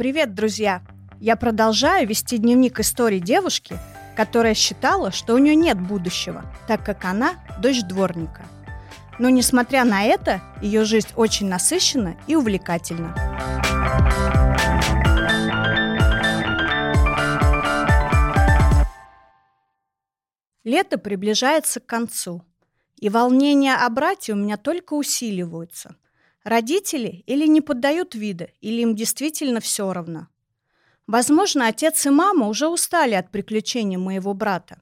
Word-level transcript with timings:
Привет, 0.00 0.32
друзья! 0.34 0.80
Я 1.20 1.36
продолжаю 1.36 2.08
вести 2.08 2.38
дневник 2.38 2.80
истории 2.80 3.18
девушки, 3.18 3.76
которая 4.16 4.54
считала, 4.54 5.12
что 5.12 5.34
у 5.34 5.38
нее 5.38 5.54
нет 5.54 5.78
будущего, 5.78 6.42
так 6.66 6.82
как 6.82 7.04
она 7.04 7.34
дочь 7.60 7.82
дворника. 7.82 8.46
Но 9.18 9.28
несмотря 9.28 9.84
на 9.84 10.02
это, 10.04 10.40
ее 10.62 10.84
жизнь 10.84 11.10
очень 11.16 11.48
насыщена 11.48 12.16
и 12.26 12.34
увлекательна. 12.34 13.14
Лето 20.64 20.96
приближается 20.96 21.78
к 21.78 21.84
концу, 21.84 22.42
и 22.96 23.10
волнения 23.10 23.74
о 23.74 23.90
брате 23.90 24.32
у 24.32 24.36
меня 24.36 24.56
только 24.56 24.94
усиливаются. 24.94 25.94
Родители 26.42 27.22
или 27.26 27.46
не 27.46 27.60
поддают 27.60 28.14
вида, 28.14 28.48
или 28.60 28.80
им 28.80 28.96
действительно 28.96 29.60
все 29.60 29.92
равно. 29.92 30.28
Возможно, 31.06 31.66
отец 31.66 32.06
и 32.06 32.10
мама 32.10 32.46
уже 32.46 32.68
устали 32.68 33.14
от 33.14 33.30
приключений 33.30 33.96
моего 33.96 34.32
брата. 34.32 34.80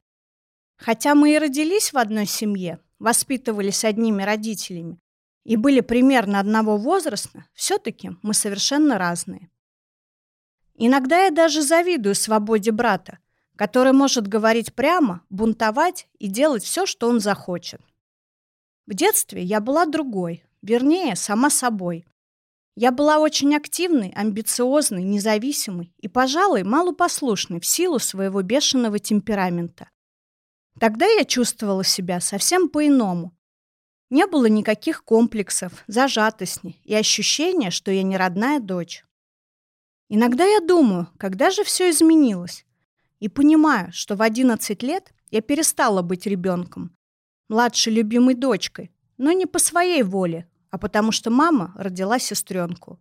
Хотя 0.76 1.14
мы 1.14 1.34
и 1.34 1.38
родились 1.38 1.92
в 1.92 1.98
одной 1.98 2.26
семье, 2.26 2.78
воспитывались 2.98 3.84
одними 3.84 4.22
родителями 4.22 5.00
и 5.44 5.56
были 5.56 5.80
примерно 5.80 6.40
одного 6.40 6.76
возраста, 6.76 7.46
все-таки 7.54 8.10
мы 8.22 8.34
совершенно 8.34 8.98
разные. 8.98 9.50
Иногда 10.74 11.24
я 11.24 11.30
даже 11.30 11.62
завидую 11.62 12.14
свободе 12.14 12.70
брата, 12.70 13.18
который 13.56 13.92
может 13.92 14.28
говорить 14.28 14.74
прямо, 14.74 15.24
бунтовать 15.30 16.06
и 16.18 16.28
делать 16.28 16.62
все, 16.62 16.86
что 16.86 17.08
он 17.08 17.18
захочет. 17.18 17.80
В 18.86 18.94
детстве 18.94 19.42
я 19.42 19.60
была 19.60 19.86
другой, 19.86 20.44
Вернее, 20.62 21.14
сама 21.16 21.50
собой. 21.50 22.04
Я 22.74 22.92
была 22.92 23.18
очень 23.18 23.54
активной, 23.56 24.10
амбициозной, 24.10 25.02
независимой 25.02 25.92
и, 25.98 26.08
пожалуй, 26.08 26.62
малопослушной 26.62 27.60
в 27.60 27.66
силу 27.66 27.98
своего 27.98 28.42
бешеного 28.42 28.98
темперамента. 28.98 29.90
Тогда 30.78 31.06
я 31.06 31.24
чувствовала 31.24 31.82
себя 31.82 32.20
совсем 32.20 32.68
по-иному. 32.68 33.36
Не 34.10 34.26
было 34.26 34.46
никаких 34.46 35.04
комплексов, 35.04 35.84
зажатостей 35.86 36.80
и 36.84 36.94
ощущения, 36.94 37.70
что 37.70 37.90
я 37.90 38.02
не 38.02 38.16
родная 38.16 38.60
дочь. 38.60 39.04
Иногда 40.08 40.44
я 40.44 40.60
думаю, 40.60 41.08
когда 41.18 41.50
же 41.50 41.64
все 41.64 41.90
изменилось, 41.90 42.64
и 43.18 43.28
понимаю, 43.28 43.92
что 43.92 44.16
в 44.16 44.22
11 44.22 44.82
лет 44.82 45.12
я 45.30 45.42
перестала 45.42 46.02
быть 46.02 46.26
ребенком, 46.26 46.96
младшей 47.48 47.92
любимой 47.92 48.34
дочкой, 48.34 48.90
но 49.18 49.32
не 49.32 49.46
по 49.46 49.58
своей 49.58 50.02
воле, 50.02 50.48
а 50.70 50.78
потому 50.78 51.12
что 51.12 51.30
мама 51.30 51.74
родила 51.76 52.18
сестренку. 52.18 52.98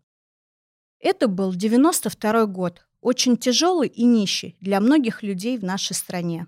Это 0.99 1.27
был 1.27 1.53
92 1.53 2.45
год, 2.47 2.87
очень 3.01 3.37
тяжелый 3.37 3.87
и 3.87 4.03
нищий 4.03 4.57
для 4.59 4.79
многих 4.79 5.23
людей 5.23 5.57
в 5.57 5.63
нашей 5.63 5.93
стране. 5.93 6.47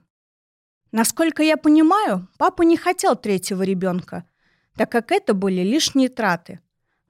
Насколько 0.92 1.44
я 1.44 1.56
понимаю, 1.56 2.28
папа 2.38 2.64
не 2.64 2.76
хотел 2.76 3.16
третьего 3.16 3.62
ребенка, 3.62 4.28
так 4.76 4.92
как 4.92 5.12
это 5.12 5.34
были 5.34 5.62
лишние 5.62 6.10
траты. 6.10 6.60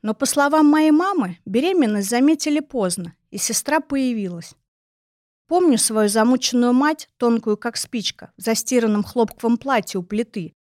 Но, 0.01 0.13
по 0.13 0.25
словам 0.25 0.65
моей 0.65 0.91
мамы, 0.91 1.39
беременность 1.45 2.09
заметили 2.09 2.59
поздно, 2.59 3.15
и 3.31 3.37
сестра 3.37 3.79
появилась. 3.79 4.55
Помню 5.47 5.77
свою 5.77 6.09
замученную 6.09 6.73
мать, 6.73 7.09
тонкую 7.17 7.57
как 7.57 7.77
спичка, 7.77 8.31
в 8.37 8.41
застиранном 8.41 9.03
хлопковом 9.03 9.57
платье 9.57 9.99
у 9.99 10.03
плиты, 10.03 10.53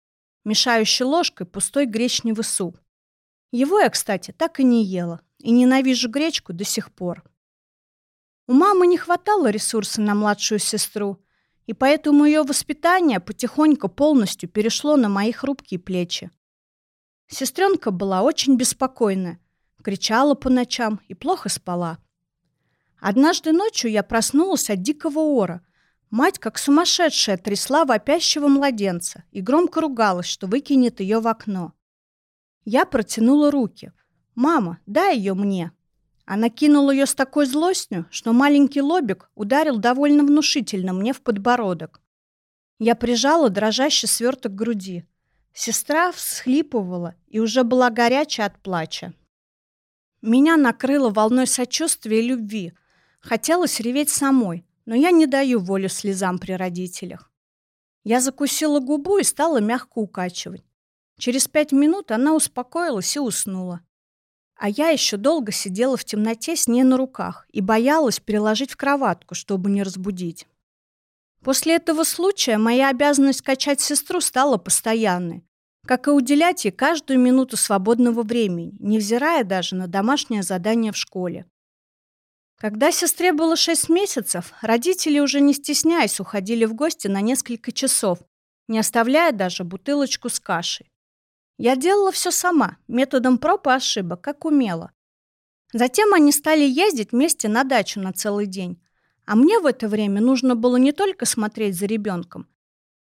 мешающей 0.43 1.05
ложкой 1.05 1.45
пустой 1.45 1.85
гречневый 1.85 2.43
суп. 2.43 2.77
Его 3.51 3.79
я, 3.79 3.89
кстати, 3.89 4.31
так 4.31 4.59
и 4.59 4.63
не 4.63 4.83
ела, 4.85 5.21
и 5.39 5.51
ненавижу 5.51 6.09
гречку 6.09 6.53
до 6.53 6.63
сих 6.63 6.91
пор. 6.93 7.23
У 8.47 8.53
мамы 8.53 8.87
не 8.87 8.97
хватало 8.97 9.49
ресурса 9.49 10.01
на 10.01 10.15
младшую 10.15 10.59
сестру, 10.59 11.23
и 11.65 11.73
поэтому 11.73 12.25
ее 12.25 12.41
воспитание 12.41 13.19
потихоньку 13.19 13.89
полностью 13.89 14.49
перешло 14.49 14.95
на 14.97 15.07
мои 15.07 15.31
хрупкие 15.31 15.79
плечи. 15.79 16.31
Сестренка 17.27 17.91
была 17.91 18.23
очень 18.23 18.55
беспокойная, 18.55 19.39
кричала 19.83 20.33
по 20.33 20.49
ночам 20.49 20.99
и 21.07 21.13
плохо 21.13 21.47
спала. 21.47 21.99
Однажды 22.99 23.51
ночью 23.51 23.91
я 23.91 24.01
проснулась 24.01 24.69
от 24.69 24.81
дикого 24.81 25.19
ора. 25.19 25.61
Мать, 26.09 26.39
как 26.39 26.57
сумасшедшая, 26.57 27.37
трясла 27.37 27.85
вопящего 27.85 28.47
младенца 28.47 29.23
и 29.31 29.41
громко 29.41 29.81
ругалась, 29.81 30.25
что 30.25 30.47
выкинет 30.47 30.99
ее 30.99 31.19
в 31.19 31.27
окно. 31.27 31.73
Я 32.65 32.85
протянула 32.85 33.51
руки. 33.51 33.91
«Мама, 34.35 34.79
дай 34.85 35.17
ее 35.17 35.33
мне!» 35.33 35.71
Она 36.25 36.49
кинула 36.49 36.91
ее 36.91 37.05
с 37.05 37.15
такой 37.15 37.45
злостью, 37.45 38.05
что 38.11 38.33
маленький 38.33 38.81
лобик 38.81 39.29
ударил 39.35 39.77
довольно 39.77 40.23
внушительно 40.23 40.93
мне 40.93 41.11
в 41.11 41.21
подбородок. 41.21 42.01
Я 42.77 42.95
прижала 42.95 43.49
дрожащий 43.49 44.07
сверток 44.07 44.53
к 44.53 44.55
груди. 44.55 45.05
Сестра 45.53 46.11
всхлипывала 46.11 47.15
и 47.27 47.39
уже 47.39 47.63
была 47.63 47.89
горячая 47.89 48.45
от 48.45 48.59
плача. 48.61 49.13
Меня 50.21 50.55
накрыло 50.55 51.09
волной 51.09 51.47
сочувствия 51.47 52.19
и 52.19 52.27
любви. 52.27 52.73
Хотелось 53.19 53.79
реветь 53.79 54.09
самой, 54.09 54.65
но 54.89 54.95
я 54.95 55.11
не 55.11 55.27
даю 55.27 55.59
волю 55.59 55.87
слезам 55.87 56.39
при 56.39 56.53
родителях. 56.53 57.31
Я 58.03 58.19
закусила 58.19 58.79
губу 58.79 59.19
и 59.19 59.23
стала 59.23 59.61
мягко 59.61 59.99
укачивать. 59.99 60.63
Через 61.19 61.47
пять 61.47 61.71
минут 61.71 62.09
она 62.09 62.33
успокоилась 62.33 63.15
и 63.15 63.19
уснула. 63.19 63.81
А 64.55 64.67
я 64.67 64.89
еще 64.89 65.17
долго 65.17 65.51
сидела 65.51 65.95
в 65.95 66.05
темноте 66.05 66.55
с 66.55 66.67
ней 66.67 66.81
на 66.81 66.97
руках 66.97 67.45
и 67.51 67.61
боялась 67.61 68.19
переложить 68.19 68.71
в 68.71 68.77
кроватку, 68.77 69.35
чтобы 69.35 69.69
не 69.69 69.83
разбудить. 69.83 70.47
После 71.43 71.75
этого 71.75 72.03
случая 72.03 72.57
моя 72.57 72.89
обязанность 72.89 73.43
качать 73.43 73.81
сестру 73.81 74.21
стала 74.21 74.57
постоянной, 74.57 75.45
как 75.85 76.07
и 76.07 76.09
уделять 76.09 76.65
ей 76.65 76.71
каждую 76.71 77.19
минуту 77.19 77.57
свободного 77.57 78.23
времени, 78.23 78.75
невзирая 78.79 79.43
даже 79.43 79.75
на 79.75 79.85
домашнее 79.85 80.41
задание 80.41 80.91
в 80.91 80.97
школе. 80.97 81.45
Когда 82.59 82.91
сестре 82.91 83.31
было 83.31 83.55
шесть 83.55 83.87
месяцев, 83.87 84.53
родители 84.61 85.19
уже 85.19 85.39
не 85.39 85.53
стесняясь 85.53 86.19
уходили 86.19 86.65
в 86.65 86.73
гости 86.73 87.07
на 87.07 87.21
несколько 87.21 87.71
часов, 87.71 88.19
не 88.67 88.77
оставляя 88.79 89.31
даже 89.31 89.63
бутылочку 89.63 90.27
с 90.27 90.41
кашей. 90.41 90.91
Я 91.57 91.77
делала 91.77 92.11
все 92.11 92.31
сама, 92.31 92.75
методом 92.89 93.37
проб 93.37 93.67
и 93.67 93.71
ошибок, 93.71 94.19
как 94.19 94.43
умела. 94.43 94.91
Затем 95.71 96.13
они 96.13 96.33
стали 96.33 96.65
ездить 96.65 97.13
вместе 97.13 97.47
на 97.47 97.63
дачу 97.63 98.01
на 98.01 98.11
целый 98.11 98.45
день. 98.45 98.81
А 99.25 99.37
мне 99.37 99.59
в 99.59 99.65
это 99.65 99.87
время 99.87 100.19
нужно 100.19 100.55
было 100.55 100.75
не 100.75 100.91
только 100.91 101.25
смотреть 101.25 101.77
за 101.77 101.85
ребенком, 101.85 102.45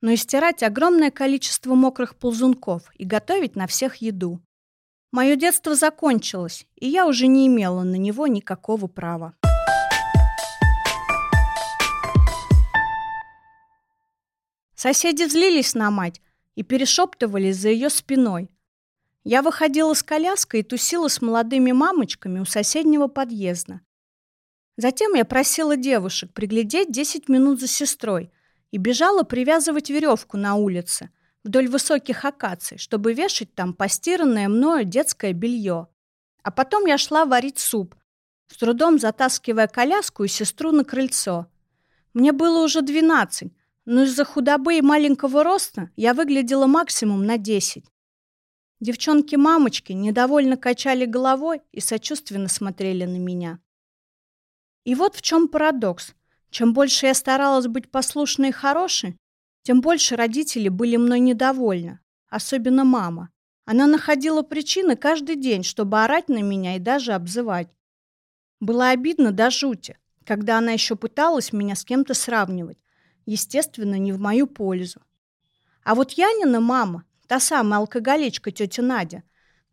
но 0.01 0.13
и 0.13 0.17
стирать 0.17 0.63
огромное 0.63 1.11
количество 1.11 1.75
мокрых 1.75 2.17
ползунков 2.17 2.91
и 2.95 3.05
готовить 3.05 3.55
на 3.55 3.67
всех 3.67 3.97
еду. 3.97 4.41
Мое 5.11 5.37
детство 5.37 5.75
закончилось, 5.75 6.67
и 6.77 6.89
я 6.89 7.07
уже 7.07 7.27
не 7.27 7.49
имела 7.49 7.83
на 7.83 7.97
него 7.97 8.27
никакого 8.29 8.87
права. 8.87 9.35
Соседи 14.83 15.29
злились 15.29 15.77
на 15.77 15.93
мать, 15.93 16.21
и 16.57 16.65
перешептывались 16.65 17.57
за 17.57 17.69
ее 17.69 17.89
спиной. 17.89 18.51
Я 19.23 19.41
выходила 19.41 19.95
с 19.95 20.03
коляской 20.03 20.59
и 20.59 20.63
тусила 20.65 21.07
с 21.07 21.23
молодыми 21.23 21.71
мамочками 21.71 22.41
у 22.41 22.45
соседнего 22.45 23.07
подъезда. 23.07 23.81
Затем 24.77 25.15
я 25.15 25.25
просила 25.25 25.77
девушек 25.77 26.33
приглядеть 26.33 26.91
10 26.91 27.29
минут 27.29 27.61
за 27.61 27.69
сестрой 27.69 28.33
и 28.73 28.79
бежала 28.79 29.23
привязывать 29.23 29.89
веревку 29.89 30.37
на 30.37 30.57
улице 30.57 31.11
вдоль 31.45 31.69
высоких 31.69 32.25
акаций, 32.25 32.77
чтобы 32.77 33.13
вешать 33.15 33.55
там 33.55 33.75
постиранное 33.75 34.49
мною 34.49 34.85
детское 34.85 35.33
белье. 35.33 35.87
А 36.43 36.51
потом 36.51 36.87
я 36.87 36.99
шла 36.99 37.25
варить 37.25 37.61
суп, 37.61 37.95
с 38.49 38.57
трудом 38.57 38.99
затаскивая 38.99 39.69
коляску 39.69 40.25
и 40.25 40.29
сестру 40.29 40.73
на 40.73 40.83
крыльцо. 40.85 41.47
Мне 42.15 42.33
было 42.33 42.65
уже 42.65 42.83
12, 42.83 43.53
но 43.85 44.03
из-за 44.03 44.25
худобы 44.25 44.79
и 44.79 44.83
маленького 44.83 45.43
роста 45.43 45.91
я 45.97 46.15
выглядела 46.15 46.67
максимум 46.67 47.27
на 47.27 47.39
10. 47.39 47.85
Девчонки-мамочки 48.81 49.93
недовольно 49.93 50.57
качали 50.57 51.05
головой 51.05 51.63
и 51.73 51.81
сочувственно 51.81 52.49
смотрели 52.49 53.05
на 53.05 53.19
меня. 53.19 53.61
И 54.85 54.95
вот 54.95 55.15
в 55.15 55.23
чем 55.23 55.49
парадокс. 55.49 56.15
Чем 56.51 56.75
больше 56.75 57.07
я 57.07 57.15
старалась 57.15 57.67
быть 57.67 57.91
послушной 57.91 58.51
и 58.51 58.53
хорошей, 58.53 59.17
тем 59.63 59.81
больше 59.81 60.17
родители 60.17 60.69
были 60.69 60.97
мной 60.97 61.21
недовольны, 61.21 62.01
особенно 62.29 62.85
мама. 62.85 63.31
Она 63.65 63.87
находила 63.87 64.43
причины 64.43 64.97
каждый 64.97 65.37
день, 65.37 65.63
чтобы 65.63 66.03
орать 66.03 66.29
на 66.29 66.43
меня 66.43 66.77
и 66.77 66.81
даже 66.81 67.13
обзывать. 67.13 67.69
Было 68.61 68.91
обидно 68.91 69.31
до 69.31 69.51
жути, 69.51 69.97
когда 70.25 70.59
она 70.59 70.73
еще 70.73 70.97
пыталась 70.97 71.53
меня 71.53 71.77
с 71.77 71.85
кем-то 71.85 72.15
сравнивать, 72.15 72.79
естественно, 73.27 73.99
не 73.99 74.13
в 74.13 74.19
мою 74.19 74.47
пользу. 74.47 75.01
А 75.85 75.95
вот 75.95 76.13
Янина 76.13 76.61
мама, 76.61 77.05
та 77.27 77.41
самая 77.41 77.81
алкоголичка 77.81 78.51
тетя 78.51 78.83
Надя, 78.83 79.23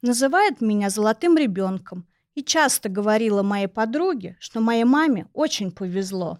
называет 0.02 0.62
меня 0.62 0.90
золотым 0.90 1.38
ребенком 1.38 2.08
и 2.36 2.44
часто 2.44 2.90
говорила 2.90 3.44
моей 3.44 3.68
подруге, 3.68 4.38
что 4.40 4.62
моей 4.62 4.86
маме 4.86 5.28
очень 5.34 5.72
повезло. 5.72 6.40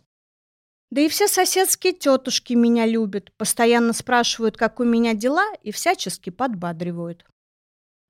Да 0.92 1.02
и 1.02 1.10
все 1.10 1.28
соседские 1.28 1.94
тетушки 1.94 2.54
меня 2.54 2.88
любят, 2.88 3.32
постоянно 3.34 3.94
спрашивают, 3.94 4.58
как 4.58 4.80
у 4.80 4.84
меня 4.84 5.14
дела, 5.14 5.46
и 5.62 5.72
всячески 5.72 6.32
подбадривают. 6.32 7.26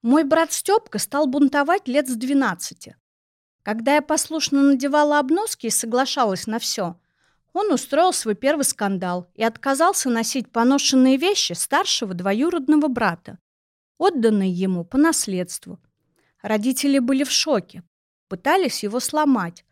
Мой 0.01 0.23
брат 0.23 0.53
Степка 0.53 0.97
стал 0.97 1.27
бунтовать 1.27 1.89
лет 1.89 2.07
с 2.07 2.15
12. 2.15 2.89
Когда 3.63 3.95
я 3.95 4.01
послушно 4.01 4.61
надевала 4.61 5.19
обноски 5.19 5.67
и 5.67 5.71
соглашалась 5.71 6.47
на 6.47 6.57
все, 6.57 6.95
он 7.53 7.71
устроил 7.71 8.13
свой 8.13 8.35
первый 8.35 8.63
скандал 8.63 9.29
и 9.35 9.43
отказался 9.43 10.09
носить 10.09 10.51
поношенные 10.51 11.17
вещи 11.17 11.53
старшего 11.53 12.13
двоюродного 12.13 12.87
брата, 12.87 13.39
отданные 13.97 14.51
ему 14.51 14.85
по 14.85 14.97
наследству. 14.97 15.79
Родители 16.41 16.99
были 16.99 17.23
в 17.23 17.31
шоке, 17.31 17.83
пытались 18.27 18.83
его 18.83 18.99
сломать, 18.99 19.65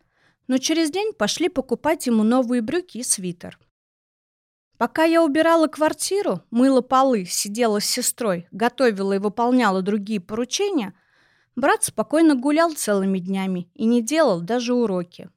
но 0.48 0.58
через 0.58 0.92
день 0.92 1.14
пошли 1.14 1.50
покупать 1.50 2.08
ему 2.08 2.24
новые 2.24 2.62
брюки 2.62 3.00
и 3.00 3.04
свитер. 3.04 3.60
Пока 4.78 5.06
я 5.06 5.24
убирала 5.24 5.68
квартиру, 5.68 6.44
мыла 6.52 6.82
полы, 6.82 7.26
сидела 7.26 7.80
с 7.80 7.86
сестрой, 7.86 8.48
готовила 8.52 9.14
и 9.14 9.20
выполняла 9.20 9.82
другие 9.82 10.20
поручения, 10.20 10.94
брат 11.56 11.84
спокойно 11.84 12.36
гулял 12.36 12.74
целыми 12.74 13.18
днями 13.18 13.72
и 13.74 13.86
не 13.86 14.04
делал 14.04 14.42
даже 14.42 14.76
уроки. 14.76 15.30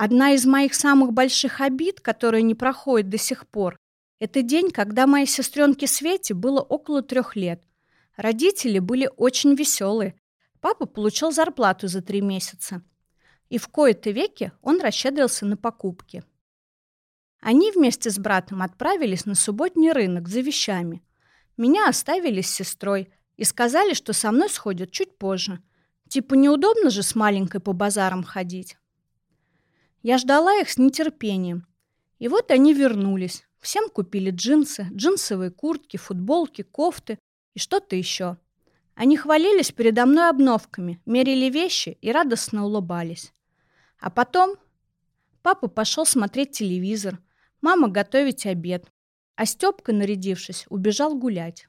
Одна 0.00 0.32
из 0.32 0.46
моих 0.46 0.74
самых 0.74 1.12
больших 1.12 1.60
обид, 1.60 2.00
которая 2.00 2.42
не 2.42 2.54
проходит 2.54 3.08
до 3.08 3.18
сих 3.18 3.48
пор, 3.48 3.76
это 4.20 4.42
день, 4.42 4.70
когда 4.70 5.06
моей 5.06 5.26
сестренке 5.26 5.86
Свете 5.86 6.34
было 6.34 6.60
около 6.60 7.02
трех 7.02 7.34
лет. 7.34 7.62
Родители 8.16 8.78
были 8.78 9.10
очень 9.16 9.54
веселые. 9.54 10.14
Папа 10.60 10.86
получил 10.86 11.32
зарплату 11.32 11.88
за 11.88 12.00
три 12.00 12.20
месяца 12.20 12.82
и 13.48 13.58
в 13.58 13.68
кои-то 13.68 14.10
веки 14.10 14.52
он 14.62 14.80
расщедрился 14.80 15.46
на 15.46 15.56
покупки. 15.56 16.22
Они 17.40 17.72
вместе 17.72 18.10
с 18.10 18.18
братом 18.18 18.62
отправились 18.62 19.24
на 19.24 19.34
субботний 19.34 19.92
рынок 19.92 20.28
за 20.28 20.40
вещами. 20.40 21.02
Меня 21.56 21.88
оставили 21.88 22.40
с 22.40 22.50
сестрой 22.50 23.10
и 23.36 23.44
сказали, 23.44 23.94
что 23.94 24.12
со 24.12 24.32
мной 24.32 24.48
сходят 24.48 24.90
чуть 24.90 25.16
позже. 25.18 25.62
Типа 26.08 26.34
неудобно 26.34 26.90
же 26.90 27.02
с 27.02 27.14
маленькой 27.14 27.60
по 27.60 27.72
базарам 27.72 28.22
ходить. 28.22 28.76
Я 30.02 30.18
ждала 30.18 30.60
их 30.60 30.70
с 30.70 30.78
нетерпением. 30.78 31.66
И 32.18 32.28
вот 32.28 32.50
они 32.50 32.72
вернулись. 32.72 33.44
Всем 33.58 33.88
купили 33.88 34.30
джинсы, 34.30 34.86
джинсовые 34.92 35.50
куртки, 35.50 35.96
футболки, 35.96 36.62
кофты 36.62 37.18
и 37.54 37.58
что-то 37.58 37.96
еще. 37.96 38.36
Они 38.94 39.16
хвалились 39.16 39.72
передо 39.72 40.06
мной 40.06 40.28
обновками, 40.28 41.00
мерили 41.06 41.50
вещи 41.50 41.98
и 42.00 42.12
радостно 42.12 42.64
улыбались. 42.64 43.32
А 44.00 44.10
потом 44.10 44.56
папа 45.42 45.68
пошел 45.68 46.06
смотреть 46.06 46.52
телевизор, 46.52 47.20
мама 47.60 47.88
готовить 47.88 48.46
обед, 48.46 48.90
а 49.34 49.46
Степка, 49.46 49.92
нарядившись, 49.92 50.66
убежал 50.68 51.16
гулять. 51.16 51.68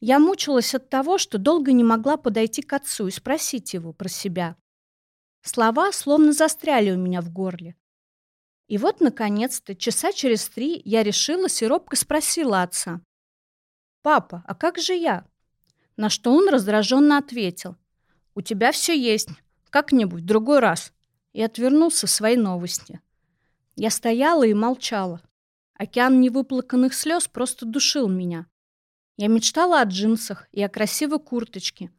Я 0.00 0.18
мучилась 0.18 0.74
от 0.74 0.90
того, 0.90 1.16
что 1.16 1.38
долго 1.38 1.72
не 1.72 1.84
могла 1.84 2.18
подойти 2.18 2.60
к 2.60 2.72
отцу 2.74 3.06
и 3.06 3.10
спросить 3.10 3.72
его 3.72 3.92
про 3.94 4.08
себя. 4.08 4.56
Слова 5.46 5.92
словно 5.92 6.32
застряли 6.32 6.90
у 6.90 6.96
меня 6.96 7.20
в 7.20 7.30
горле. 7.30 7.76
И 8.66 8.78
вот, 8.78 9.02
наконец-то, 9.02 9.76
часа 9.76 10.10
через 10.10 10.48
три 10.48 10.80
я 10.86 11.02
решилась 11.02 11.60
и 11.60 11.66
робко 11.66 11.96
спросила 11.96 12.62
отца. 12.62 13.02
«Папа, 14.00 14.42
а 14.46 14.54
как 14.54 14.78
же 14.78 14.94
я?» 14.94 15.26
На 15.98 16.08
что 16.08 16.32
он 16.32 16.48
раздраженно 16.48 17.18
ответил. 17.18 17.76
«У 18.34 18.40
тебя 18.40 18.72
все 18.72 18.98
есть. 18.98 19.28
Как-нибудь 19.68 20.24
другой 20.24 20.60
раз 20.60 20.94
и 21.34 21.42
отвернулся 21.42 22.06
в 22.06 22.10
свои 22.10 22.36
новости. 22.36 23.00
Я 23.76 23.90
стояла 23.90 24.44
и 24.44 24.54
молчала. 24.54 25.20
Океан 25.74 26.22
невыплаканных 26.22 26.94
слез 26.94 27.28
просто 27.28 27.66
душил 27.66 28.08
меня. 28.08 28.46
Я 29.18 29.28
мечтала 29.28 29.82
о 29.82 29.84
джинсах 29.84 30.48
и 30.52 30.62
о 30.62 30.70
красивой 30.70 31.18
курточке. 31.18 31.90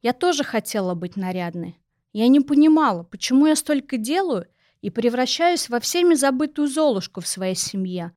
Я 0.00 0.14
тоже 0.14 0.42
хотела 0.42 0.94
быть 0.94 1.16
нарядной. 1.16 1.78
Я 2.14 2.28
не 2.28 2.40
понимала, 2.40 3.02
почему 3.02 3.46
я 3.46 3.56
столько 3.56 3.96
делаю 3.96 4.46
и 4.80 4.88
превращаюсь 4.88 5.68
во 5.68 5.80
всеми 5.80 6.14
забытую 6.14 6.68
Золушку 6.68 7.20
в 7.20 7.26
своей 7.26 7.56
семье. 7.56 8.12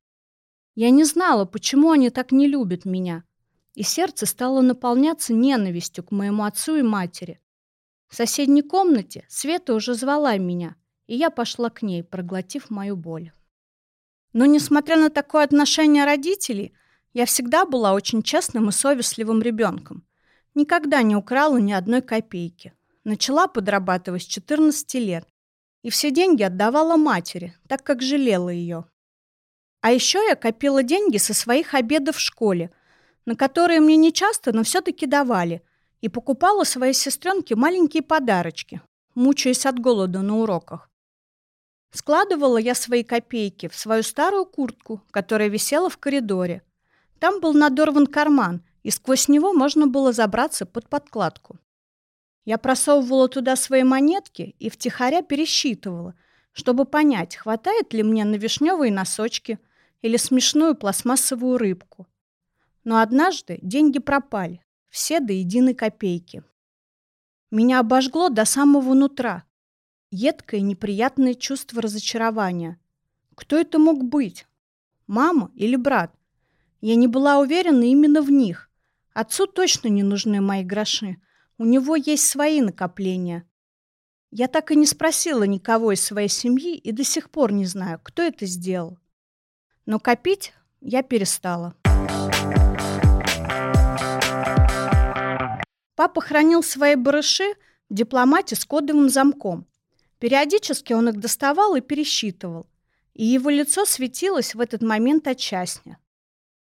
Я 0.76 0.90
не 0.90 1.02
знала, 1.02 1.46
почему 1.46 1.90
они 1.90 2.08
так 2.10 2.30
не 2.30 2.46
любят 2.46 2.84
меня. 2.84 3.24
И 3.74 3.82
сердце 3.82 4.24
стало 4.24 4.60
наполняться 4.60 5.34
ненавистью 5.34 6.04
к 6.04 6.12
моему 6.12 6.44
отцу 6.44 6.76
и 6.76 6.82
матери. 6.82 7.40
В 8.06 8.14
соседней 8.14 8.62
комнате 8.62 9.26
Света 9.28 9.74
уже 9.74 9.94
звала 9.94 10.38
меня, 10.38 10.76
и 11.08 11.16
я 11.16 11.28
пошла 11.30 11.68
к 11.68 11.82
ней, 11.82 12.04
проглотив 12.04 12.70
мою 12.70 12.96
боль. 12.96 13.32
Но, 14.32 14.46
несмотря 14.46 14.96
на 14.96 15.10
такое 15.10 15.42
отношение 15.42 16.04
родителей, 16.04 16.72
я 17.14 17.26
всегда 17.26 17.66
была 17.66 17.94
очень 17.94 18.22
честным 18.22 18.68
и 18.68 18.72
совестливым 18.72 19.42
ребенком. 19.42 20.06
Никогда 20.54 21.02
не 21.02 21.16
украла 21.16 21.56
ни 21.56 21.72
одной 21.72 22.00
копейки. 22.00 22.74
Начала 23.08 23.48
подрабатывать 23.48 24.24
с 24.24 24.26
14 24.26 24.92
лет. 24.96 25.26
И 25.82 25.88
все 25.88 26.10
деньги 26.10 26.42
отдавала 26.42 26.98
матери, 26.98 27.54
так 27.66 27.82
как 27.82 28.02
жалела 28.02 28.50
ее. 28.50 28.84
А 29.80 29.92
еще 29.92 30.18
я 30.28 30.36
копила 30.36 30.82
деньги 30.82 31.16
со 31.16 31.32
своих 31.32 31.72
обедов 31.72 32.16
в 32.16 32.20
школе, 32.20 32.70
на 33.24 33.34
которые 33.34 33.80
мне 33.80 33.96
не 33.96 34.12
часто, 34.12 34.52
но 34.52 34.62
все-таки 34.62 35.06
давали, 35.06 35.62
и 36.02 36.10
покупала 36.10 36.64
своей 36.64 36.92
сестренке 36.92 37.56
маленькие 37.56 38.02
подарочки, 38.02 38.82
мучаясь 39.14 39.64
от 39.64 39.78
голода 39.78 40.20
на 40.20 40.40
уроках. 40.40 40.90
Складывала 41.90 42.58
я 42.58 42.74
свои 42.74 43.04
копейки 43.04 43.68
в 43.68 43.74
свою 43.74 44.02
старую 44.02 44.44
куртку, 44.44 45.00
которая 45.10 45.48
висела 45.48 45.88
в 45.88 45.96
коридоре. 45.96 46.62
Там 47.20 47.40
был 47.40 47.54
надорван 47.54 48.06
карман, 48.06 48.62
и 48.82 48.90
сквозь 48.90 49.28
него 49.28 49.54
можно 49.54 49.86
было 49.86 50.12
забраться 50.12 50.66
под 50.66 50.90
подкладку. 50.90 51.58
Я 52.48 52.56
просовывала 52.56 53.28
туда 53.28 53.56
свои 53.56 53.82
монетки 53.82 54.56
и 54.58 54.70
втихаря 54.70 55.20
пересчитывала, 55.20 56.14
чтобы 56.52 56.86
понять, 56.86 57.36
хватает 57.36 57.92
ли 57.92 58.02
мне 58.02 58.24
на 58.24 58.36
вишневые 58.36 58.90
носочки 58.90 59.58
или 60.00 60.16
смешную 60.16 60.74
пластмассовую 60.74 61.58
рыбку. 61.58 62.06
Но 62.84 63.00
однажды 63.00 63.58
деньги 63.60 63.98
пропали, 63.98 64.64
все 64.88 65.20
до 65.20 65.34
единой 65.34 65.74
копейки. 65.74 66.42
Меня 67.50 67.80
обожгло 67.80 68.30
до 68.30 68.46
самого 68.46 68.94
нутра. 68.94 69.44
Едкое 70.10 70.62
неприятное 70.62 71.34
чувство 71.34 71.82
разочарования. 71.82 72.80
Кто 73.34 73.58
это 73.58 73.78
мог 73.78 74.02
быть? 74.02 74.46
Мама 75.06 75.50
или 75.54 75.76
брат? 75.76 76.14
Я 76.80 76.94
не 76.94 77.08
была 77.08 77.40
уверена 77.40 77.82
именно 77.82 78.22
в 78.22 78.30
них. 78.30 78.70
Отцу 79.12 79.46
точно 79.46 79.88
не 79.88 80.02
нужны 80.02 80.40
мои 80.40 80.64
гроши. 80.64 81.18
У 81.60 81.64
него 81.64 81.96
есть 81.96 82.28
свои 82.28 82.60
накопления. 82.60 83.44
Я 84.30 84.46
так 84.46 84.70
и 84.70 84.76
не 84.76 84.86
спросила 84.86 85.42
никого 85.42 85.90
из 85.90 86.00
своей 86.00 86.28
семьи 86.28 86.76
и 86.76 86.92
до 86.92 87.02
сих 87.02 87.30
пор 87.30 87.50
не 87.50 87.66
знаю, 87.66 87.98
кто 88.00 88.22
это 88.22 88.46
сделал. 88.46 88.96
Но 89.84 89.98
копить 89.98 90.52
я 90.80 91.02
перестала. 91.02 91.74
Папа 95.96 96.20
хранил 96.20 96.62
свои 96.62 96.94
барыши 96.94 97.54
в 97.90 97.94
дипломате 97.94 98.54
с 98.54 98.64
кодовым 98.64 99.08
замком. 99.08 99.66
Периодически 100.20 100.92
он 100.92 101.08
их 101.08 101.16
доставал 101.16 101.74
и 101.74 101.80
пересчитывал, 101.80 102.68
и 103.14 103.24
его 103.24 103.50
лицо 103.50 103.84
светилось 103.84 104.54
в 104.54 104.60
этот 104.60 104.82
момент 104.82 105.26
от 105.26 105.40
счастья. 105.40 105.98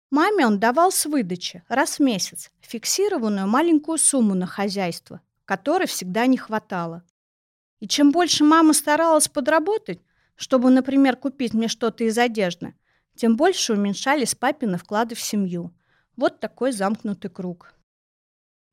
Маме 0.10 0.46
он 0.46 0.60
давал 0.60 0.92
с 0.92 1.06
выдачи 1.06 1.64
раз 1.68 2.00
в 2.00 2.02
месяц 2.02 2.52
фиксированную 2.62 3.48
маленькую 3.48 3.98
сумму 3.98 4.36
на 4.36 4.46
хозяйство, 4.46 5.22
которой 5.44 5.88
всегда 5.88 6.26
не 6.28 6.38
хватало. 6.38 7.04
И 7.80 7.88
чем 7.88 8.12
больше 8.12 8.46
мама 8.46 8.74
старалась 8.74 9.28
подработать, 9.28 10.00
чтобы, 10.36 10.70
например, 10.70 11.18
купить 11.18 11.54
мне 11.54 11.68
что-то 11.68 12.06
из 12.06 12.18
одежды, 12.18 12.74
тем 13.16 13.36
больше 13.36 13.74
уменьшались 13.74 14.36
папины 14.36 14.78
вклады 14.78 15.16
в 15.16 15.22
семью. 15.22 15.74
Вот 16.16 16.40
такой 16.40 16.72
замкнутый 16.72 17.30
круг. 17.30 17.74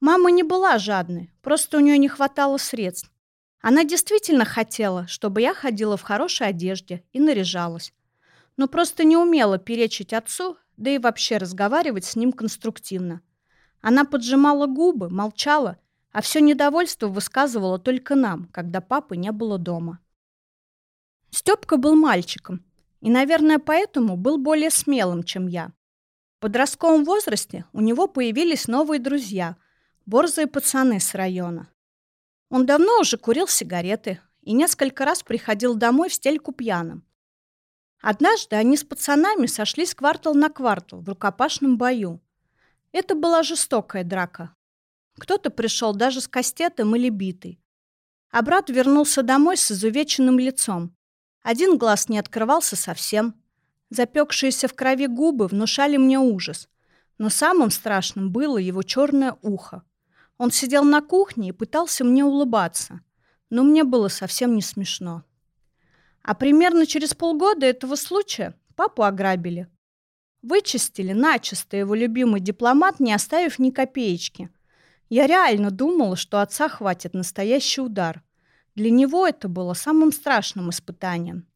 Мама 0.00 0.31
не 0.31 0.43
была 0.43 0.79
жадной, 0.79 1.33
просто 1.43 1.79
у 1.79 1.81
нее 1.81 1.99
не 1.99 2.09
хватало 2.09 2.59
средств. 2.59 3.11
Она 3.61 3.85
действительно 3.85 4.45
хотела, 4.45 5.07
чтобы 5.09 5.41
я 5.41 5.55
ходила 5.55 5.97
в 5.97 6.03
хорошей 6.03 6.47
одежде 6.47 7.03
и 7.12 7.19
наряжалась. 7.19 7.93
Но 8.57 8.69
просто 8.69 9.03
не 9.05 9.17
умела 9.17 9.59
перечить 9.59 10.12
отцу, 10.12 10.59
да 10.76 10.90
и 10.90 10.99
вообще 10.99 11.38
разговаривать 11.38 12.04
с 12.04 12.16
ним 12.16 12.33
конструктивно. 12.33 13.23
Она 13.81 14.04
поджимала 14.04 14.66
губы, 14.66 15.11
молчала, 15.11 15.78
а 16.12 16.23
все 16.23 16.40
недовольство 16.40 17.09
высказывала 17.09 17.78
только 17.78 18.14
нам, 18.14 18.47
когда 18.52 18.81
папы 18.81 19.16
не 19.16 19.33
было 19.33 19.59
дома. 19.59 19.99
Степка 21.31 21.76
был 21.76 21.97
мальчиком, 21.97 22.64
и, 23.00 23.11
наверное, 23.11 23.59
поэтому 23.59 24.16
был 24.16 24.38
более 24.38 24.71
смелым, 24.71 25.23
чем 25.25 25.47
я. 25.49 25.73
В 26.37 26.40
подростковом 26.40 27.04
возрасте 27.04 27.64
у 27.73 27.81
него 27.81 28.07
появились 28.07 28.69
новые 28.69 29.00
друзья– 29.00 29.57
борзые 30.07 30.47
пацаны 30.47 31.00
с 31.00 31.14
района. 31.14 31.69
Он 32.50 32.66
давно 32.66 33.00
уже 33.00 33.16
курил 33.16 33.49
сигареты 33.49 34.21
и 34.43 34.52
несколько 34.52 35.04
раз 35.04 35.23
приходил 35.23 35.75
домой 35.75 36.09
в 36.09 36.14
стельку 36.14 36.52
пьяным. 36.52 37.04
Однажды 38.06 38.56
они 38.56 38.76
с 38.76 38.84
пацанами 38.84 39.46
сошлись 39.46 39.94
квартал 39.94 40.34
на 40.34 40.50
квартал 40.50 41.00
в 41.00 41.08
рукопашном 41.08 41.78
бою. 41.78 42.20
Это 42.92 43.14
была 43.14 43.42
жестокая 43.42 44.04
драка. 44.04 44.54
Кто-то 45.18 45.49
пришел 45.49 45.94
даже 45.94 46.20
с 46.20 46.28
кастетом 46.28 46.94
или 46.94 47.08
битый. 47.08 47.62
А 48.30 48.42
брат 48.42 48.68
вернулся 48.68 49.23
домой 49.23 49.56
с 49.56 49.73
изувеченным 49.73 50.38
лицом. 50.38 50.94
Один 51.42 51.78
глаз 51.78 52.11
не 52.11 52.18
открывался 52.18 52.76
совсем. 52.76 53.42
Запекшиеся 53.88 54.68
в 54.68 54.75
крови 54.75 55.06
губы 55.06 55.46
внушали 55.46 55.96
мне 55.96 56.18
ужас. 56.18 56.68
Но 57.16 57.30
самым 57.30 57.70
страшным 57.70 58.30
было 58.30 58.58
его 58.58 58.82
черное 58.82 59.38
ухо. 59.40 59.82
Он 60.37 60.50
сидел 60.50 60.84
на 60.84 61.00
кухне 61.00 61.49
и 61.49 61.52
пытался 61.52 62.04
мне 62.04 62.23
улыбаться. 62.23 63.00
Но 63.49 63.62
мне 63.62 63.82
было 63.82 64.08
совсем 64.08 64.54
не 64.56 64.61
смешно. 64.61 65.25
А 66.25 66.35
примерно 66.35 66.87
через 66.87 67.12
полгода 67.12 67.66
этого 67.66 67.97
случая 67.97 68.54
папу 68.76 69.02
ограбили. 69.02 69.69
Вычистили 70.40 71.12
начисто 71.12 71.76
его 71.76 71.95
любимый 71.95 72.40
дипломат, 72.40 72.99
не 72.99 73.12
оставив 73.12 73.59
ни 73.59 73.71
копеечки. 73.71 74.49
Я 75.11 75.26
реально 75.26 75.71
думала, 75.71 76.16
что 76.16 76.40
отца 76.40 76.71
хватит 76.71 77.12
настоящий 77.12 77.83
удар. 77.83 78.23
Для 78.75 78.90
него 78.90 79.26
это 79.26 79.49
было 79.49 79.75
самым 79.75 80.12
страшным 80.12 80.71
испытанием. 80.71 81.47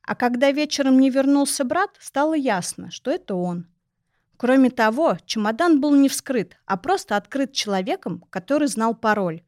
А 0.00 0.14
когда 0.14 0.50
вечером 0.50 0.98
не 0.98 1.10
вернулся 1.10 1.62
брат, 1.62 1.90
стало 2.00 2.32
ясно, 2.32 2.90
что 2.90 3.10
это 3.10 3.34
он. 3.34 3.66
Кроме 4.38 4.70
того, 4.70 5.18
чемодан 5.26 5.80
был 5.80 5.94
не 5.94 6.08
вскрыт, 6.08 6.56
а 6.64 6.78
просто 6.78 7.16
открыт 7.16 7.52
человеком, 7.52 8.24
который 8.30 8.68
знал 8.68 8.94
пароль. 8.94 9.42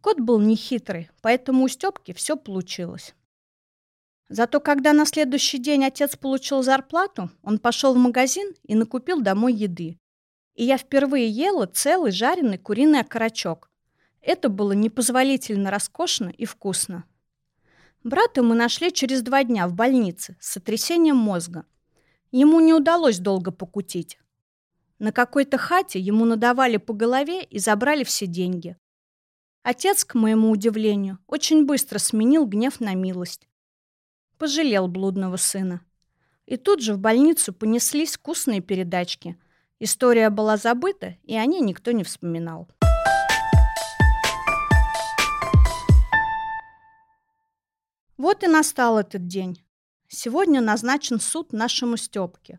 Код 0.00 0.18
был 0.18 0.40
нехитрый, 0.40 1.10
поэтому 1.20 1.64
у 1.64 1.68
Степки 1.68 2.12
все 2.12 2.36
получилось. 2.36 3.14
Зато 4.32 4.60
когда 4.60 4.94
на 4.94 5.04
следующий 5.04 5.58
день 5.58 5.84
отец 5.84 6.16
получил 6.16 6.62
зарплату, 6.62 7.30
он 7.42 7.58
пошел 7.58 7.92
в 7.92 7.98
магазин 7.98 8.54
и 8.62 8.74
накупил 8.74 9.20
домой 9.20 9.52
еды. 9.52 9.98
И 10.54 10.64
я 10.64 10.78
впервые 10.78 11.28
ела 11.28 11.66
целый 11.66 12.12
жареный 12.12 12.56
куриный 12.56 13.00
окорочок. 13.00 13.70
Это 14.22 14.48
было 14.48 14.72
непозволительно 14.72 15.70
роскошно 15.70 16.30
и 16.30 16.46
вкусно. 16.46 17.04
Брата 18.04 18.42
мы 18.42 18.54
нашли 18.54 18.90
через 18.90 19.20
два 19.20 19.44
дня 19.44 19.68
в 19.68 19.74
больнице 19.74 20.34
с 20.40 20.52
сотрясением 20.52 21.16
мозга. 21.16 21.66
Ему 22.30 22.60
не 22.60 22.72
удалось 22.72 23.18
долго 23.18 23.50
покутить. 23.50 24.18
На 24.98 25.12
какой-то 25.12 25.58
хате 25.58 26.00
ему 26.00 26.24
надавали 26.24 26.78
по 26.78 26.94
голове 26.94 27.44
и 27.44 27.58
забрали 27.58 28.02
все 28.02 28.26
деньги. 28.26 28.78
Отец, 29.62 30.06
к 30.06 30.14
моему 30.14 30.50
удивлению, 30.50 31.18
очень 31.26 31.66
быстро 31.66 31.98
сменил 31.98 32.46
гнев 32.46 32.80
на 32.80 32.94
милость 32.94 33.46
пожалел 34.42 34.88
блудного 34.88 35.36
сына. 35.36 35.82
И 36.46 36.56
тут 36.56 36.82
же 36.82 36.94
в 36.94 36.98
больницу 36.98 37.52
понеслись 37.52 38.16
вкусные 38.16 38.60
передачки. 38.60 39.38
История 39.78 40.30
была 40.30 40.56
забыта, 40.56 41.14
и 41.22 41.36
о 41.36 41.46
ней 41.46 41.60
никто 41.60 41.92
не 41.92 42.02
вспоминал. 42.02 42.68
Вот 48.16 48.42
и 48.42 48.48
настал 48.48 48.98
этот 48.98 49.28
день. 49.28 49.62
Сегодня 50.08 50.60
назначен 50.60 51.20
суд 51.20 51.52
нашему 51.52 51.96
Степке. 51.96 52.58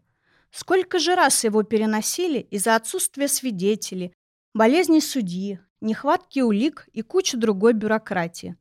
Сколько 0.51 0.99
же 0.99 1.15
раз 1.15 1.43
его 1.43 1.63
переносили 1.63 2.39
из-за 2.39 2.77
отсутствия 2.77 3.27
свидетелей, 3.27 4.13
болезней 4.53 5.01
судьи, 5.01 5.59
нехватки 5.81 6.39
улик 6.39 6.87
и 6.93 7.01
кучи 7.01 7.35
другой 7.35 7.73
бюрократии. 7.73 8.55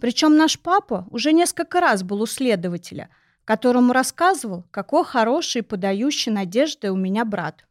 Причем 0.00 0.36
наш 0.36 0.58
папа 0.58 1.06
уже 1.10 1.32
несколько 1.32 1.80
раз 1.80 2.02
был 2.02 2.22
у 2.22 2.26
следователя, 2.26 3.08
которому 3.44 3.92
рассказывал, 3.92 4.64
какой 4.70 5.04
хороший 5.04 5.60
и 5.60 5.62
подающий 5.62 6.32
надежды 6.32 6.90
у 6.90 6.96
меня 6.96 7.24
брат. 7.24 7.64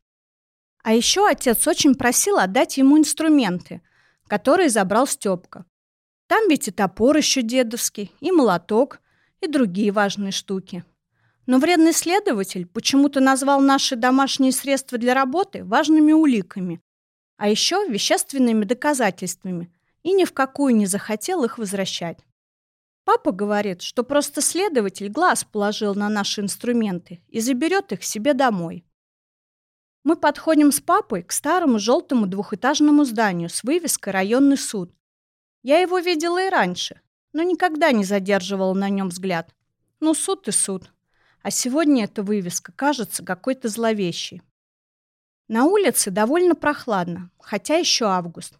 А 0.83 0.93
еще 0.93 1.27
отец 1.27 1.67
очень 1.67 1.95
просил 1.95 2.37
отдать 2.37 2.77
ему 2.77 2.97
инструменты, 2.97 3.81
которые 4.27 4.69
забрал 4.69 5.07
Степка. 5.07 5.65
Там 6.27 6.49
ведь 6.49 6.67
и 6.67 6.71
топор 6.71 7.17
еще 7.17 7.41
дедовский, 7.41 8.11
и 8.19 8.31
молоток, 8.31 8.99
и 9.41 9.47
другие 9.47 9.91
важные 9.91 10.31
штуки. 10.31 10.83
Но 11.45 11.59
вредный 11.59 11.93
следователь 11.93 12.65
почему-то 12.65 13.19
назвал 13.19 13.61
наши 13.61 13.95
домашние 13.95 14.51
средства 14.51 14.97
для 14.97 15.13
работы 15.13 15.63
важными 15.63 16.11
уликами, 16.11 16.81
а 17.37 17.49
еще 17.49 17.85
вещественными 17.87 18.65
доказательствами, 18.65 19.71
и 20.05 20.13
ни 20.13 20.23
в 20.23 20.33
какую 20.33 20.75
не 20.75 20.85
захотел 20.85 21.43
их 21.43 21.57
возвращать. 21.57 22.19
Папа 23.05 23.31
говорит, 23.31 23.81
что 23.81 24.03
просто 24.03 24.39
следователь 24.39 25.09
глаз 25.09 25.43
положил 25.43 25.95
на 25.95 26.09
наши 26.09 26.41
инструменты 26.41 27.23
и 27.27 27.39
заберет 27.39 27.91
их 27.91 28.03
себе 28.03 28.35
домой. 28.35 28.85
Мы 30.03 30.15
подходим 30.15 30.71
с 30.71 30.79
папой 30.79 31.23
к 31.23 31.31
старому 31.31 31.79
желтому 31.79 32.27
двухэтажному 32.27 33.03
зданию 33.03 33.49
с 33.49 33.63
вывеской 33.63 34.13
«Районный 34.13 34.57
суд». 34.57 34.93
Я 35.63 35.79
его 35.79 35.97
видела 35.97 36.45
и 36.45 36.49
раньше, 36.49 37.01
но 37.33 37.41
никогда 37.41 37.91
не 37.91 38.03
задерживала 38.03 38.75
на 38.75 38.89
нем 38.89 39.09
взгляд. 39.09 39.55
Ну, 39.99 40.13
суд 40.13 40.47
и 40.47 40.51
суд. 40.51 40.91
А 41.41 41.49
сегодня 41.49 42.03
эта 42.03 42.21
вывеска 42.21 42.71
кажется 42.71 43.25
какой-то 43.25 43.69
зловещей. 43.69 44.43
На 45.47 45.65
улице 45.65 46.11
довольно 46.11 46.53
прохладно, 46.53 47.31
хотя 47.39 47.77
еще 47.77 48.05
август. 48.05 48.59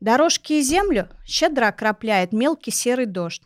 Дорожки 0.00 0.54
и 0.54 0.62
землю 0.62 1.08
щедро 1.24 1.68
окропляет 1.68 2.32
мелкий 2.32 2.70
серый 2.70 3.06
дождь. 3.06 3.42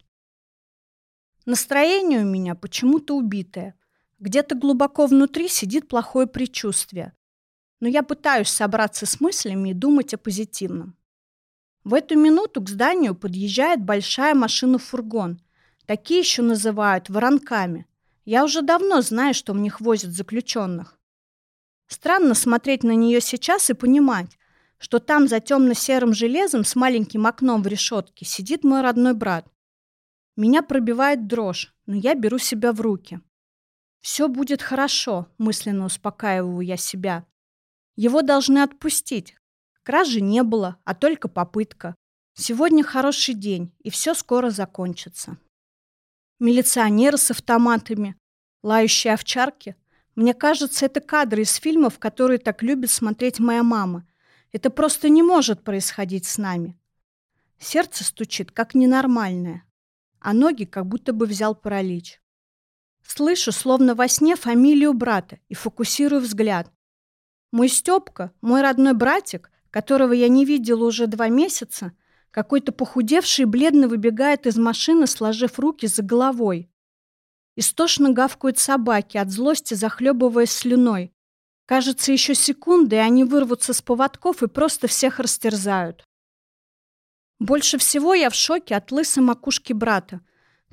Настроение 1.46 2.20
у 2.20 2.24
меня 2.24 2.54
почему-то 2.54 3.16
убитое. 3.16 3.74
Где-то 4.18 4.56
глубоко 4.56 5.06
внутри 5.06 5.48
сидит 5.48 5.88
плохое 5.88 6.26
предчувствие. 6.26 7.12
Но 7.78 7.88
я 7.88 8.02
пытаюсь 8.02 8.48
собраться 8.48 9.06
с 9.06 9.20
мыслями 9.20 9.70
и 9.70 9.74
думать 9.74 10.12
о 10.12 10.18
позитивном. 10.18 10.96
В 11.84 11.94
эту 11.94 12.18
минуту 12.18 12.60
к 12.60 12.68
зданию 12.68 13.14
подъезжает 13.14 13.82
большая 13.82 14.34
машина-фургон. 14.34 15.40
Такие 15.86 16.20
еще 16.20 16.42
называют 16.42 17.08
воронками. 17.08 17.86
Я 18.24 18.44
уже 18.44 18.60
давно 18.60 19.00
знаю, 19.00 19.34
что 19.34 19.54
в 19.54 19.58
них 19.58 19.80
возят 19.80 20.10
заключенных. 20.10 20.98
Странно 21.86 22.34
смотреть 22.34 22.84
на 22.84 22.92
нее 22.92 23.20
сейчас 23.20 23.70
и 23.70 23.74
понимать, 23.74 24.38
что 24.80 24.98
там 24.98 25.28
за 25.28 25.40
темно-серым 25.40 26.14
железом 26.14 26.64
с 26.64 26.74
маленьким 26.74 27.26
окном 27.26 27.62
в 27.62 27.66
решетке 27.66 28.24
сидит 28.24 28.64
мой 28.64 28.80
родной 28.80 29.12
брат. 29.12 29.46
Меня 30.36 30.62
пробивает 30.62 31.26
дрожь, 31.26 31.74
но 31.84 31.94
я 31.94 32.14
беру 32.14 32.38
себя 32.38 32.72
в 32.72 32.80
руки. 32.80 33.20
«Все 34.00 34.26
будет 34.26 34.62
хорошо»,— 34.62 35.28
мысленно 35.38 35.84
успокаиваю 35.84 36.62
я 36.62 36.78
себя. 36.78 37.26
Его 37.94 38.22
должны 38.22 38.60
отпустить. 38.62 39.36
Кражи 39.82 40.22
не 40.22 40.42
было, 40.42 40.78
а 40.84 40.94
только 40.94 41.28
попытка. 41.28 41.94
Сегодня 42.32 42.82
хороший 42.82 43.34
день, 43.34 43.74
и 43.80 43.90
все 43.90 44.14
скоро 44.14 44.48
закончится. 44.48 45.36
Милиционеры 46.38 47.18
с 47.18 47.30
автоматами, 47.30 48.16
лающие 48.62 49.12
овчарки. 49.12 49.76
Мне 50.14 50.32
кажется, 50.32 50.86
это 50.86 51.02
кадры 51.02 51.42
из 51.42 51.54
фильмов, 51.56 51.98
которые 51.98 52.38
так 52.38 52.62
любит 52.62 52.90
смотреть 52.90 53.40
моя 53.40 53.62
мама. 53.62 54.06
Это 54.52 54.70
просто 54.70 55.08
не 55.08 55.22
может 55.22 55.62
происходить 55.62 56.26
с 56.26 56.38
нами. 56.38 56.78
Сердце 57.58 58.04
стучит, 58.04 58.50
как 58.50 58.74
ненормальное, 58.74 59.64
а 60.18 60.32
ноги 60.32 60.64
как 60.64 60.86
будто 60.86 61.12
бы 61.12 61.26
взял 61.26 61.54
паралич. 61.54 62.20
Слышу, 63.06 63.52
словно 63.52 63.94
во 63.94 64.08
сне, 64.08 64.36
фамилию 64.36 64.92
брата 64.92 65.38
и 65.48 65.54
фокусирую 65.54 66.22
взгляд. 66.22 66.70
Мой 67.52 67.68
Степка, 67.68 68.32
мой 68.40 68.62
родной 68.62 68.94
братик, 68.94 69.50
которого 69.70 70.12
я 70.12 70.28
не 70.28 70.44
видела 70.44 70.84
уже 70.84 71.06
два 71.06 71.28
месяца, 71.28 71.92
какой-то 72.30 72.72
похудевший 72.72 73.42
и 73.42 73.46
бледно 73.46 73.88
выбегает 73.88 74.46
из 74.46 74.56
машины, 74.56 75.06
сложив 75.06 75.58
руки 75.58 75.86
за 75.86 76.02
головой. 76.02 76.70
Истошно 77.56 78.10
гавкают 78.10 78.58
собаки, 78.58 79.16
от 79.16 79.30
злости 79.30 79.74
захлебываясь 79.74 80.52
слюной, 80.52 81.12
Кажется, 81.70 82.10
еще 82.10 82.34
секунды, 82.34 82.96
и 82.96 82.98
они 82.98 83.22
вырвутся 83.22 83.72
с 83.72 83.80
поводков 83.80 84.42
и 84.42 84.48
просто 84.48 84.88
всех 84.88 85.20
растерзают. 85.20 86.04
Больше 87.38 87.78
всего 87.78 88.12
я 88.12 88.28
в 88.28 88.34
шоке 88.34 88.74
от 88.74 88.90
лысой 88.90 89.22
макушки 89.22 89.72
брата. 89.72 90.20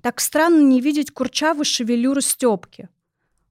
Так 0.02 0.20
странно 0.20 0.60
не 0.60 0.82
видеть 0.82 1.12
курчавую 1.12 1.66
шевелюру 1.66 2.22
Степки. 2.22 2.90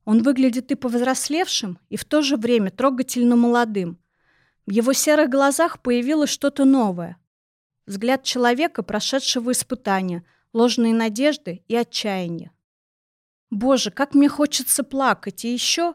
Он 0.05 0.25
выглядит 0.25 0.73
и 0.73 0.75
повзрослевшим, 0.75 1.79
и 1.89 1.97
в 1.97 2.05
то 2.05 2.21
же 2.21 2.37
время 2.37 2.73
трогательно 2.73 3.37
молодым. 3.37 4.01
В 4.67 4.73
его 4.73 4.93
серых 4.93 5.31
глазах 5.31 5.83
появилось 5.83 6.31
что-то 6.31 6.65
новое. 6.65 7.17
Взгляд 7.87 8.25
человека, 8.25 8.83
прошедшего 8.83 9.53
испытания, 9.53 10.25
ложные 10.53 10.95
надежды 10.95 11.63
и 11.69 11.77
отчаяние. 11.77 12.51
Боже, 13.51 13.93
как 13.93 14.17
мне 14.17 14.29
хочется 14.29 14.83
плакать, 14.83 15.45
и 15.45 15.53
еще 15.53 15.95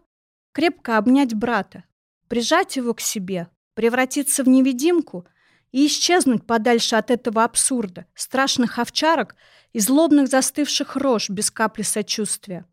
крепко 0.52 0.98
обнять 0.98 1.34
брата, 1.34 1.84
прижать 2.28 2.76
его 2.76 2.94
к 2.94 3.02
себе, 3.02 3.50
превратиться 3.74 4.44
в 4.44 4.48
невидимку 4.48 5.26
и 5.72 5.88
исчезнуть 5.88 6.46
подальше 6.46 6.96
от 6.96 7.12
этого 7.12 7.44
абсурда, 7.44 8.06
страшных 8.14 8.80
овчарок 8.80 9.36
и 9.74 9.80
злобных 9.80 10.28
застывших 10.28 10.96
рож 10.96 11.30
без 11.30 11.50
капли 11.52 11.84
сочувствия. 11.84 12.66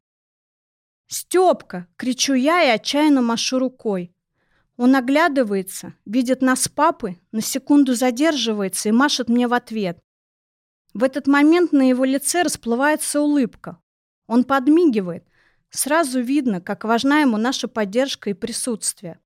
«Степка!»— 1.06 1.86
кричу 1.96 2.34
я 2.34 2.64
и 2.64 2.68
отчаянно 2.68 3.22
машу 3.22 3.58
рукой. 3.58 4.12
Он 4.76 4.94
оглядывается, 4.94 5.94
видит 6.04 6.42
нас 6.42 6.62
с 6.62 6.68
папой, 6.68 7.20
на 7.32 7.40
секунду 7.40 7.94
задерживается 7.94 8.88
и 8.88 8.92
машет 8.92 9.28
мне 9.28 9.48
в 9.48 9.54
ответ. 9.54 9.98
В 10.94 11.02
этот 11.02 11.26
момент 11.26 11.72
на 11.72 11.88
его 11.88 12.04
лице 12.04 12.42
расплывается 12.42 13.20
улыбка. 13.20 13.80
Он 14.26 14.44
подмигивает. 14.44 15.27
Сразу 15.70 16.20
видно, 16.20 16.60
как 16.60 16.84
важна 16.84 17.20
ему 17.20 17.36
наша 17.36 17.68
поддержка 17.68 18.30
и 18.30 18.34
присутствие. 18.34 19.18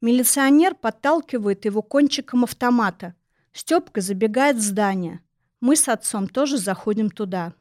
Милиционер 0.00 0.74
подталкивает 0.74 1.64
его 1.64 1.80
кончиком 1.80 2.44
автомата. 2.44 3.14
Степка 3.52 4.00
забегает 4.00 4.56
в 4.56 4.60
здание. 4.60 5.20
Мы 5.60 5.76
с 5.76 5.88
отцом 5.88 6.28
тоже 6.28 6.58
заходим 6.58 7.10
туда. 7.10 7.54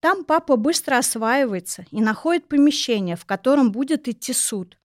Там 0.00 0.24
папа 0.24 0.56
быстро 0.56 0.98
осваивается 0.98 1.86
и 1.90 2.00
находит 2.00 2.46
помещение, 2.46 3.16
в 3.16 3.24
котором 3.24 3.72
будет 3.72 4.06
идти 4.06 4.32
суд. 4.32 4.78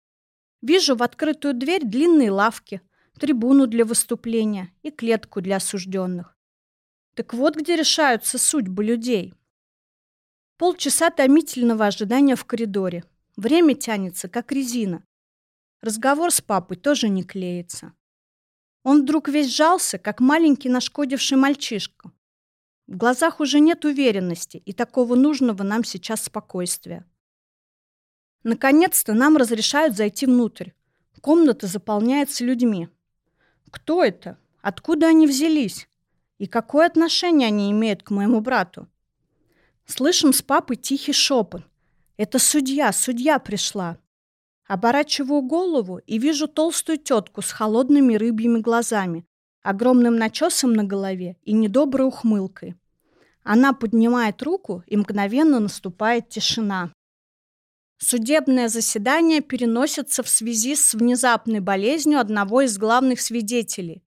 Вижу 0.63 0.97
в 0.97 1.03
открытую 1.03 1.53
дверь 1.53 1.85
длинные 1.85 2.31
лавки, 2.31 2.81
трибуну 3.19 3.67
для 3.67 3.85
выступления 3.85 4.73
и 4.83 4.91
клетку 4.91 5.43
для 5.43 5.57
осужденных. 5.57 6.39
Так 7.15 7.35
вот 7.35 7.57
где 7.57 7.77
решаются 7.77 8.39
судьбы 8.39 8.85
людей. 8.85 9.35
Полчаса 10.61 11.09
томительного 11.09 11.87
ожидания 11.87 12.37
в 12.37 12.45
коридоре. 12.45 13.05
Время 13.35 13.75
тянется, 13.75 14.29
как 14.29 14.53
резина. 14.53 15.03
Разговор 15.81 16.31
с 16.31 16.43
папой 16.43 16.77
тоже 16.77 17.09
не 17.09 17.25
клеится. 17.25 17.95
Он 18.83 19.01
вдруг 19.01 19.31
весь 19.31 19.51
сжался, 19.51 19.97
как 19.97 20.21
маленький 20.21 20.69
нашкодивший 20.69 21.39
мальчишка. 21.39 22.13
В 22.87 22.99
глазах 22.99 23.41
уже 23.41 23.59
нет 23.59 23.87
уверенности 23.87 24.59
и 24.59 24.75
такого 24.75 25.15
нужного 25.15 25.63
нам 25.63 25.83
сейчас 25.83 26.25
спокойствия. 26.25 27.07
Наконец-то 28.43 29.15
нам 29.15 29.39
разрешают 29.39 29.97
зайти 29.97 30.27
внутрь. 30.27 30.73
Комната 31.23 31.69
заполняется 31.69 32.45
людьми. 32.45 32.91
Кто 33.71 34.05
это? 34.05 34.39
Откуда 34.61 35.07
они 35.07 35.27
взялись? 35.27 35.89
И 36.37 36.47
какое 36.47 36.87
отношение 36.87 37.47
они 37.47 37.71
имеют 37.71 38.03
к 38.03 38.11
моему 38.11 38.43
брату? 38.43 38.91
Слышим 39.91 40.33
с 40.33 40.41
папой 40.41 40.77
тихий 40.77 41.13
шепот. 41.13 41.65
Это 42.17 42.39
судья, 42.39 42.93
судья 42.93 43.41
пришла. 43.41 43.99
Оборачиваю 44.69 45.43
голову 45.43 45.99
и 46.07 46.17
вижу 46.19 46.47
толстую 46.47 46.99
тетку 46.99 47.43
с 47.43 47.51
холодными 47.51 48.15
рыбьими 48.15 48.61
глазами, 48.61 49.27
огромным 49.63 50.15
начесом 50.15 50.75
на 50.75 50.85
голове 50.85 51.39
и 51.43 51.53
недоброй 51.53 52.07
ухмылкой. 52.07 52.77
Она 53.43 53.73
поднимает 53.73 54.41
руку, 54.45 54.85
и 54.87 54.97
мгновенно 54.97 55.59
наступает 55.59 56.29
тишина. 56.29 56.93
Судебное 57.99 58.69
заседание 58.69 59.41
переносится 59.41 60.23
в 60.23 60.29
связи 60.29 60.77
с 60.77 60.95
внезапной 60.95 61.59
болезнью 61.59 62.21
одного 62.21 62.61
из 62.61 62.79
главных 62.79 63.21
свидетелей. 63.21 64.05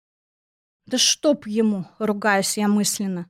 «Да 0.86 0.98
чтоб 0.98 1.46
ему!»— 1.46 1.88
ругаюсь 2.00 2.58
я 2.58 2.70
мысленно. 2.70 3.30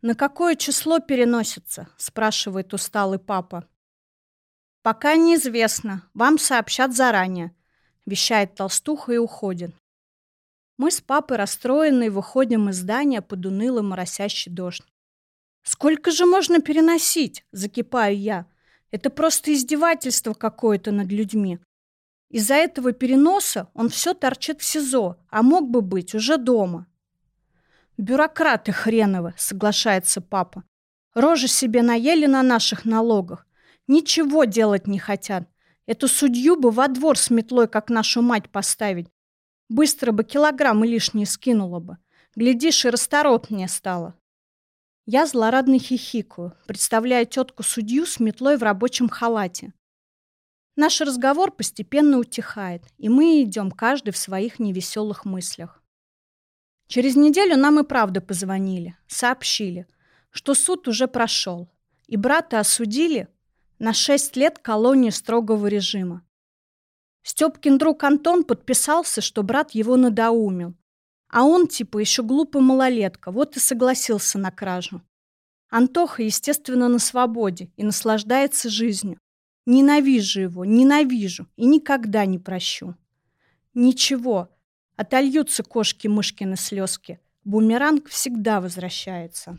«На 0.00 0.14
какое 0.14 0.54
число 0.54 1.00
переносится?»— 1.00 1.88
спрашивает 1.96 2.72
усталый 2.72 3.18
папа. 3.18 3.68
«Пока 4.82 5.16
неизвестно. 5.16 6.08
Вам 6.14 6.38
сообщат 6.38 6.94
заранее»,— 6.94 7.52
вещает 8.06 8.54
толстуха 8.54 9.12
и 9.12 9.16
уходит. 9.18 9.74
Мы 10.76 10.92
с 10.92 11.00
папой 11.00 11.36
расстроенные 11.36 12.10
выходим 12.10 12.68
из 12.68 12.76
здания 12.76 13.20
под 13.20 13.44
унылый 13.44 13.82
моросящий 13.82 14.52
дождь. 14.52 14.84
«Сколько 15.64 16.12
же 16.12 16.24
можно 16.26 16.60
переносить?»— 16.60 17.44
закипаю 17.52 18.16
я. 18.16 18.46
«Это 18.92 19.10
просто 19.10 19.52
издевательство 19.52 20.32
какое-то 20.32 20.92
над 20.92 21.08
людьми. 21.08 21.58
Из-за 22.30 22.54
этого 22.54 22.92
переноса 22.92 23.68
он 23.74 23.88
все 23.88 24.14
торчит 24.14 24.60
в 24.60 24.64
СИЗО, 24.64 25.18
а 25.28 25.42
мог 25.42 25.68
бы 25.68 25.82
быть 25.82 26.14
уже 26.14 26.38
дома». 26.38 26.86
«Бюрократы 27.98 28.70
хреновы»,— 28.70 29.34
соглашается 29.36 30.20
папа. 30.20 30.62
«Рожи 31.14 31.48
себе 31.48 31.82
наели 31.82 32.26
на 32.26 32.44
наших 32.44 32.84
налогах. 32.84 33.44
Ничего 33.88 34.44
делать 34.44 34.86
не 34.86 35.00
хотят. 35.00 35.48
Эту 35.84 36.06
судью 36.06 36.54
бы 36.54 36.70
во 36.70 36.86
двор 36.86 37.18
с 37.18 37.28
метлой, 37.28 37.66
как 37.66 37.90
нашу 37.90 38.22
мать, 38.22 38.50
поставить. 38.50 39.08
Быстро 39.68 40.12
бы 40.12 40.22
килограммы 40.22 40.86
лишние 40.86 41.26
скинула 41.26 41.80
бы. 41.80 41.98
Глядишь, 42.36 42.84
и 42.84 42.90
расторопнее 42.90 43.66
стало. 43.66 44.14
Я 45.04 45.26
злорадно 45.26 45.78
хихикаю, 45.80 46.54
представляя 46.66 47.24
тетку-судью 47.24 48.06
с 48.06 48.20
метлой 48.20 48.58
в 48.58 48.62
рабочем 48.62 49.08
халате. 49.08 49.72
Наш 50.76 51.00
разговор 51.00 51.50
постепенно 51.50 52.18
утихает, 52.18 52.84
и 52.96 53.08
мы 53.08 53.42
идем 53.42 53.72
каждый 53.72 54.12
в 54.12 54.16
своих 54.16 54.60
невеселых 54.60 55.24
мыслях. 55.24 55.77
Через 56.88 57.16
неделю 57.16 57.56
нам 57.58 57.78
и 57.78 57.84
правда 57.84 58.22
позвонили, 58.22 58.96
сообщили, 59.06 59.86
что 60.30 60.54
суд 60.54 60.88
уже 60.88 61.06
прошел, 61.06 61.68
и 62.06 62.16
брата 62.16 62.58
осудили 62.58 63.28
на 63.78 63.92
6 63.92 64.36
лет 64.36 64.58
колонии 64.58 65.10
строгого 65.10 65.66
режима. 65.66 66.24
Степкин 67.22 67.76
друг 67.76 68.04
Антон 68.04 68.42
подписался, 68.42 69.20
что 69.20 69.42
брат 69.42 69.72
его 69.72 69.96
надоумил. 69.96 70.74
А 71.28 71.44
он 71.44 71.66
типа 71.66 71.98
еще 71.98 72.22
глупый 72.22 72.62
малолетка, 72.62 73.30
вот 73.30 73.58
и 73.58 73.60
согласился 73.60 74.38
на 74.38 74.50
кражу. 74.50 75.02
Антоха, 75.68 76.22
естественно, 76.22 76.88
на 76.88 76.98
свободе 76.98 77.70
и 77.76 77.84
наслаждается 77.84 78.70
жизнью. 78.70 79.18
Ненавижу 79.66 80.40
его, 80.40 80.64
ненавижу 80.64 81.46
и 81.56 81.66
никогда 81.66 82.24
не 82.24 82.38
прощу. 82.38 82.94
Ничего, 83.74 84.48
отольются 84.98 85.62
кошки-мышкины 85.62 86.56
слезки. 86.56 87.20
Бумеранг 87.44 88.08
всегда 88.08 88.60
возвращается. 88.60 89.56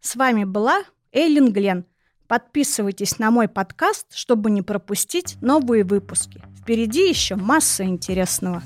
С 0.00 0.14
вами 0.14 0.44
была 0.44 0.84
Эйлин 1.10 1.52
Глен. 1.52 1.86
Подписывайтесь 2.28 3.18
на 3.18 3.30
мой 3.30 3.48
подкаст, 3.48 4.14
чтобы 4.14 4.50
не 4.50 4.60
пропустить 4.62 5.36
новые 5.40 5.84
выпуски. 5.84 6.42
Впереди 6.60 7.08
еще 7.08 7.36
масса 7.36 7.84
интересного. 7.84 8.62